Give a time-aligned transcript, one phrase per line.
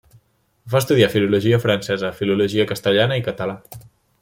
[0.73, 3.61] Va estudiar filologia francesa, filologia castellana i català.